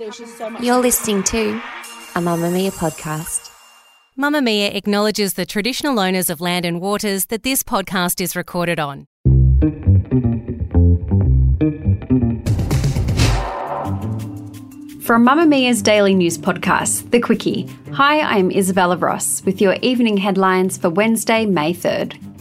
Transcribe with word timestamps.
You're 0.00 0.78
listening 0.78 1.24
to 1.24 1.50
a 2.14 2.20
Mamamia 2.20 2.70
podcast. 2.70 3.50
Mamamia 4.16 4.72
acknowledges 4.72 5.34
the 5.34 5.44
traditional 5.44 5.98
owners 5.98 6.30
of 6.30 6.40
land 6.40 6.64
and 6.64 6.80
waters 6.80 7.26
that 7.26 7.42
this 7.42 7.64
podcast 7.64 8.20
is 8.20 8.36
recorded 8.36 8.78
on. 8.78 9.08
From 15.02 15.26
Mamamia's 15.26 15.82
daily 15.82 16.14
news 16.14 16.38
podcast, 16.38 17.10
The 17.10 17.20
Quicky. 17.20 17.68
Hi, 17.92 18.20
I'm 18.20 18.52
Isabella 18.52 18.96
Ross 18.96 19.42
with 19.44 19.60
your 19.60 19.74
evening 19.82 20.16
headlines 20.16 20.78
for 20.78 20.90
Wednesday, 20.90 21.44
May 21.44 21.74
3rd. 21.74 22.37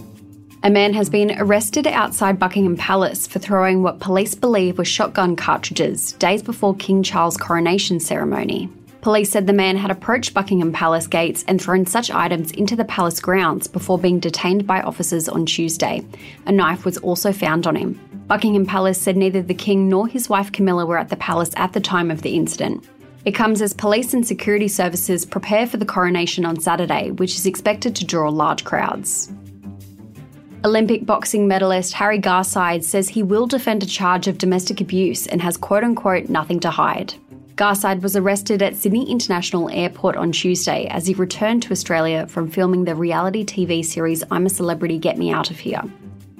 A 0.67 0.69
man 0.69 0.93
has 0.95 1.09
been 1.09 1.31
arrested 1.39 1.87
outside 1.87 2.39
Buckingham 2.39 2.75
Palace 2.75 3.25
for 3.25 3.39
throwing 3.39 3.83
what 3.83 4.01
police 4.01 4.35
believe 4.35 4.77
were 4.77 4.83
shotgun 4.83 5.37
cartridges 5.37 6.11
days 6.11 6.43
before 6.43 6.75
King 6.75 7.03
Charles' 7.03 7.37
coronation 7.37 8.01
ceremony. 8.01 8.69
Police 8.99 9.31
said 9.31 9.47
the 9.47 9.53
man 9.53 9.77
had 9.77 9.91
approached 9.91 10.33
Buckingham 10.33 10.73
Palace 10.73 11.07
gates 11.07 11.45
and 11.47 11.61
thrown 11.61 11.85
such 11.85 12.11
items 12.11 12.51
into 12.51 12.75
the 12.75 12.83
palace 12.83 13.21
grounds 13.21 13.65
before 13.65 13.97
being 13.97 14.19
detained 14.19 14.67
by 14.67 14.81
officers 14.81 15.29
on 15.29 15.45
Tuesday. 15.45 16.05
A 16.47 16.51
knife 16.51 16.83
was 16.83 16.97
also 16.97 17.31
found 17.31 17.65
on 17.65 17.77
him. 17.77 17.97
Buckingham 18.27 18.65
Palace 18.65 18.99
said 19.01 19.15
neither 19.15 19.41
the 19.41 19.53
King 19.53 19.87
nor 19.87 20.05
his 20.05 20.27
wife 20.27 20.51
Camilla 20.51 20.85
were 20.85 20.97
at 20.97 21.07
the 21.07 21.15
palace 21.15 21.51
at 21.55 21.71
the 21.71 21.79
time 21.79 22.11
of 22.11 22.23
the 22.23 22.35
incident. 22.35 22.85
It 23.23 23.31
comes 23.31 23.61
as 23.61 23.73
police 23.73 24.13
and 24.13 24.27
security 24.27 24.67
services 24.67 25.25
prepare 25.25 25.65
for 25.65 25.77
the 25.77 25.85
coronation 25.85 26.43
on 26.43 26.59
Saturday, 26.59 27.11
which 27.11 27.35
is 27.35 27.45
expected 27.45 27.95
to 27.95 28.05
draw 28.05 28.27
large 28.27 28.65
crowds. 28.65 29.31
Olympic 30.65 31.05
boxing 31.05 31.47
medalist 31.47 31.93
Harry 31.93 32.19
Garside 32.19 32.83
says 32.83 33.07
he 33.07 33.21
will 33.21 33.45
defend 33.45 33.83
a 33.83 33.85
charge 33.85 34.27
of 34.27 34.39
domestic 34.39 34.81
abuse 34.81 35.27
and 35.27 35.41
has 35.41 35.55
quote 35.55 35.83
unquote 35.83 36.29
nothing 36.29 36.59
to 36.61 36.71
hide. 36.71 37.13
Garside 37.55 38.01
was 38.01 38.15
arrested 38.15 38.61
at 38.61 38.75
Sydney 38.75 39.09
International 39.09 39.69
Airport 39.69 40.15
on 40.15 40.31
Tuesday 40.31 40.87
as 40.87 41.05
he 41.07 41.13
returned 41.13 41.63
to 41.63 41.71
Australia 41.71 42.25
from 42.27 42.49
filming 42.49 42.85
the 42.85 42.95
reality 42.95 43.45
TV 43.45 43.85
series 43.85 44.23
I'm 44.31 44.45
a 44.47 44.49
Celebrity 44.49 44.97
Get 44.97 45.17
Me 45.17 45.31
Out 45.31 45.51
of 45.51 45.59
Here. 45.59 45.81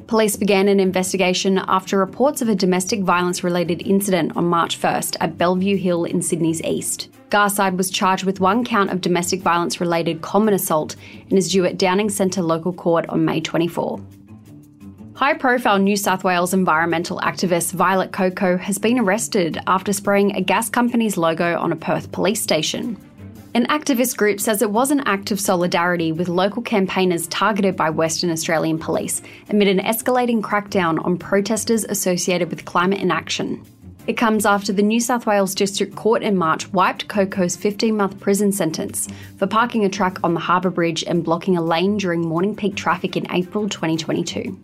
Police 0.08 0.38
began 0.38 0.70
an 0.70 0.80
investigation 0.80 1.58
after 1.58 1.98
reports 1.98 2.42
of 2.42 2.48
a 2.48 2.56
domestic 2.56 3.02
violence 3.02 3.44
related 3.44 3.86
incident 3.86 4.38
on 4.38 4.46
March 4.46 4.80
1st 4.80 5.18
at 5.20 5.38
Bellevue 5.38 5.76
Hill 5.76 6.06
in 6.06 6.22
Sydney's 6.22 6.62
east. 6.64 7.10
Garside 7.30 7.76
was 7.76 7.92
charged 7.92 8.24
with 8.24 8.40
one 8.40 8.64
count 8.64 8.90
of 8.90 9.02
domestic 9.02 9.42
violence 9.42 9.82
related 9.82 10.22
common 10.22 10.54
assault 10.54 10.96
and 11.30 11.38
is 11.38 11.52
due 11.52 11.66
at 11.66 11.78
Downing 11.78 12.10
Centre 12.10 12.42
Local 12.42 12.72
Court 12.72 13.06
on 13.10 13.26
May 13.26 13.42
24. 13.42 14.00
High 15.16 15.34
profile 15.34 15.78
New 15.78 15.98
South 15.98 16.24
Wales 16.24 16.54
environmental 16.54 17.20
activist 17.20 17.74
Violet 17.74 18.14
Coco 18.14 18.56
has 18.56 18.78
been 18.78 19.00
arrested 19.00 19.60
after 19.68 19.92
spraying 19.92 20.38
a 20.38 20.42
gas 20.42 20.70
company's 20.70 21.18
logo 21.18 21.60
on 21.60 21.74
a 21.74 21.76
Perth 21.76 22.14
police 22.14 22.42
station. 22.42 22.96
An 23.54 23.66
activist 23.68 24.18
group 24.18 24.40
says 24.40 24.62
it 24.62 24.72
was 24.72 24.92
an 24.92 25.02
act 25.02 25.32
of 25.32 25.40
solidarity 25.40 26.12
with 26.12 26.28
local 26.28 26.62
campaigners 26.62 27.28
targeted 27.28 27.76
by 27.76 27.90
Western 27.90 28.30
Australian 28.30 28.78
police 28.78 29.22
amid 29.50 29.68
an 29.68 29.80
escalating 29.80 30.42
crackdown 30.42 31.04
on 31.04 31.18
protesters 31.18 31.84
associated 31.86 32.50
with 32.50 32.66
climate 32.66 33.00
inaction. 33.00 33.64
It 34.06 34.14
comes 34.14 34.46
after 34.46 34.72
the 34.72 34.84
New 34.84 35.00
South 35.00 35.26
Wales 35.26 35.56
District 35.56 35.96
Court 35.96 36.24
in 36.24 36.38
March 36.38 36.72
wiped 36.72 37.08
Coco's 37.08 37.56
15 37.56 37.98
month 37.98 38.20
prison 38.20 38.52
sentence 38.52 39.08
for 39.38 39.48
parking 39.48 39.84
a 39.84 39.90
truck 39.90 40.20
on 40.24 40.34
the 40.34 40.40
Harbour 40.40 40.70
Bridge 40.70 41.04
and 41.04 41.24
blocking 41.24 41.58
a 41.58 41.62
lane 41.62 41.98
during 41.98 42.22
morning 42.22 42.56
peak 42.56 42.76
traffic 42.76 43.18
in 43.18 43.30
April 43.32 43.68
2022. 43.68 44.58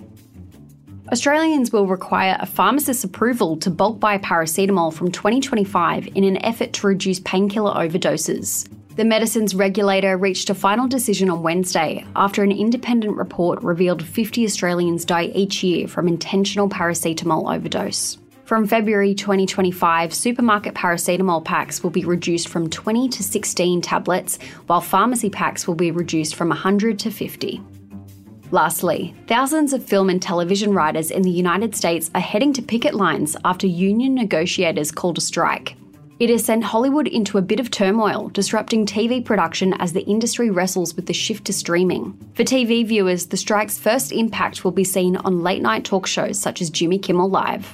Australians 1.12 1.74
will 1.74 1.86
require 1.86 2.38
a 2.40 2.46
pharmacist's 2.46 3.04
approval 3.04 3.58
to 3.58 3.70
bulk 3.70 4.00
buy 4.00 4.18
paracetamol 4.18 4.94
from 4.94 5.12
2025 5.12 6.08
in 6.16 6.24
an 6.24 6.44
effort 6.46 6.72
to 6.74 6.88
reduce 6.88 7.20
painkiller 7.20 7.74
overdoses. 7.74 8.70
The 8.96 9.04
medicines 9.04 9.54
regulator 9.54 10.18
reached 10.18 10.50
a 10.50 10.56
final 10.56 10.88
decision 10.88 11.30
on 11.30 11.44
Wednesday 11.44 12.06
after 12.16 12.42
an 12.42 12.52
independent 12.52 13.18
report 13.18 13.62
revealed 13.64 14.02
50 14.06 14.46
Australians 14.46 15.04
die 15.04 15.26
each 15.36 15.62
year 15.62 15.90
from 15.90 16.08
intentional 16.08 16.70
paracetamol 16.70 17.54
overdose. 17.54 18.18
From 18.46 18.66
February 18.66 19.14
2025, 19.14 20.14
supermarket 20.14 20.74
paracetamol 20.74 21.44
packs 21.44 21.84
will 21.84 21.90
be 21.90 22.06
reduced 22.06 22.48
from 22.48 22.70
20 22.70 23.10
to 23.10 23.24
16 23.24 23.82
tablets, 23.82 24.38
while 24.68 24.82
pharmacy 24.82 25.30
packs 25.30 25.68
will 25.68 25.76
be 25.76 25.92
reduced 25.92 26.36
from 26.36 26.50
100 26.50 27.00
to 27.00 27.12
50. 27.12 27.62
Lastly, 28.54 29.16
thousands 29.26 29.74
of 29.74 29.84
film 29.84 30.12
and 30.12 30.22
television 30.22 30.76
writers 30.76 31.10
in 31.10 31.24
the 31.24 31.32
United 31.32 31.76
States 31.76 32.12
are 32.14 32.22
heading 32.22 32.54
to 32.54 32.62
picket 32.62 32.94
lines 32.94 33.36
after 33.44 33.66
union 33.66 34.14
negotiators 34.14 34.92
called 34.92 35.18
a 35.18 35.22
strike. 35.22 35.76
It 36.20 36.30
has 36.30 36.46
sent 36.46 36.64
Hollywood 36.64 37.08
into 37.08 37.40
a 37.40 37.42
bit 37.42 37.60
of 37.60 37.72
turmoil, 37.72 38.30
disrupting 38.30 38.86
TV 38.86 39.26
production 39.26 39.74
as 39.80 39.94
the 39.94 40.04
industry 40.04 40.52
wrestles 40.52 40.96
with 40.96 41.08
the 41.08 41.14
shift 41.14 41.46
to 41.46 41.52
streaming. 41.52 42.16
For 42.36 42.44
TV 42.44 42.86
viewers, 42.86 43.26
the 43.26 43.38
strike's 43.38 43.80
first 43.80 44.12
impact 44.12 44.64
will 44.64 44.70
be 44.70 44.84
seen 44.84 45.16
on 45.16 45.42
late 45.42 45.64
night 45.64 45.84
talk 45.84 46.06
shows 46.06 46.38
such 46.38 46.62
as 46.62 46.70
Jimmy 46.70 47.00
Kimmel 47.00 47.32
Live. 47.32 47.68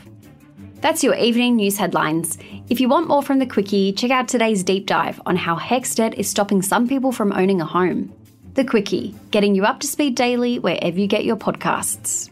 That's 0.79 1.03
your 1.03 1.15
evening 1.15 1.57
news 1.57 1.75
headlines. 1.75 2.37
If 2.69 2.79
you 2.79 2.87
want 2.87 3.09
more 3.09 3.21
from 3.21 3.39
the 3.39 3.45
Quicky, 3.45 3.97
check 3.97 4.11
out 4.11 4.29
today's 4.29 4.63
deep 4.63 4.85
dive 4.85 5.19
on 5.25 5.35
how 5.35 5.57
HECS 5.57 6.13
is 6.13 6.29
stopping 6.29 6.61
some 6.61 6.87
people 6.87 7.11
from 7.11 7.33
owning 7.33 7.59
a 7.59 7.65
home. 7.65 8.13
The 8.55 8.65
Quicky, 8.65 9.15
getting 9.31 9.55
you 9.55 9.63
up 9.63 9.79
to 9.81 9.87
speed 9.87 10.15
daily 10.15 10.59
wherever 10.59 10.99
you 10.99 11.07
get 11.07 11.23
your 11.23 11.37
podcasts. 11.37 12.29